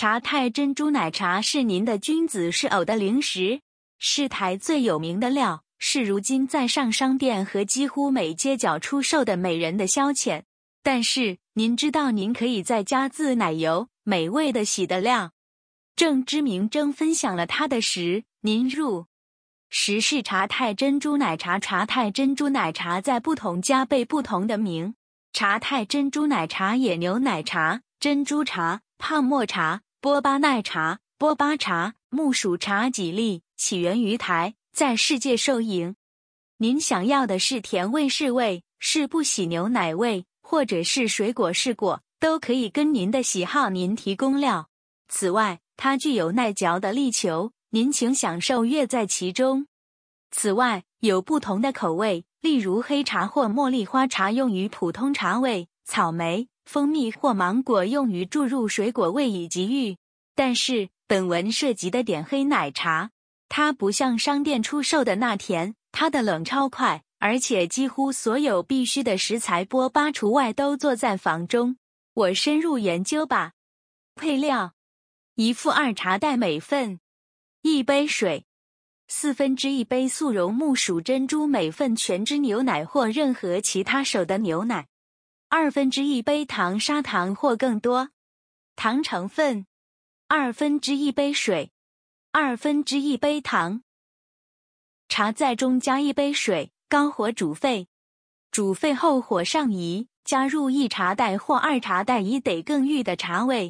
[0.00, 3.60] 茶太珍珠奶茶是您的君子是偶的零食，
[3.98, 10.44] 是台最有名的料，是如今在上商店和几乎每街角出售的美人的消遣。
[10.82, 15.32] 但是您知道，您可以在家自奶油美味的喜的料。
[15.94, 19.04] 正知明正分享了他的食，您入
[19.68, 21.58] 食是茶太珍珠奶茶。
[21.58, 24.94] 茶太珍珠奶茶在不同家被不同的名。
[25.34, 35.94] 茶太珍珠奶茶、野牛奶茶、珍珠茶、泡沫茶、波巴奶茶、波巴茶、木薯茶几粒，起源于台，在世界受迎。
[36.56, 44.70] 您想要的是甜味是味，是不喜牛奶味，或者是水果是果，都可以跟您的喜好您提供料。
[45.08, 49.66] 此外，它具有耐嚼的力球，您请享受乐在其中。
[50.30, 59.96] 此外，有不同的口味，例如黑茶或茉莉花茶用于普通茶味，草莓、蜂蜜或芒果用于注入水果味以及玉。
[60.36, 63.10] 但是，本文涉及的点黑奶茶，
[63.48, 71.76] 它不像商店出售的那甜，它的冷超快，而且几乎所有必需的食材波巴除外都做在房中。
[72.14, 73.54] 我深入研究吧。
[74.14, 74.74] 配料。
[75.34, 77.00] 一副二茶袋每份，
[77.62, 78.46] 一杯水，
[79.08, 84.86] 四分之一杯速溶木薯珍珠每份全脂牛奶或任何其他手的牛奶，
[85.52, 88.10] 二分之一杯糖砂糖或更多。
[88.76, 89.66] 糖成分：
[90.28, 91.72] 二分之一杯水，
[92.30, 93.82] 二分之一杯糖。
[95.08, 97.88] 茶在中加一杯水，高火煮沸，
[98.52, 103.68] 煮沸后火上移，加入一茶袋或二茶袋以得更郁的茶味。